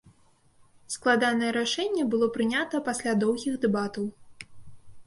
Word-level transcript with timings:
Складанае 0.95 1.51
рашэнне 1.59 2.03
было 2.15 2.31
прынята 2.39 2.83
пасля 2.89 3.15
доўгіх 3.27 3.53
дэбатаў. 3.69 4.05